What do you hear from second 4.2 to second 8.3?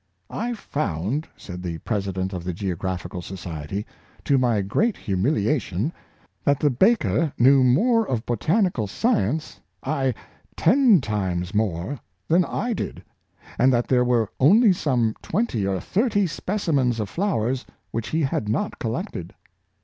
to my great humiliation, that the baker knew more of